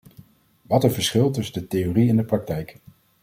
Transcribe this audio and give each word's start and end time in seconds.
Wat 0.61 0.83
een 0.83 0.91
verschil 0.91 1.31
tussen 1.31 1.53
de 1.53 1.67
theorie 1.67 2.09
en 2.09 2.15
de 2.15 2.23
praktijk! 2.23 2.77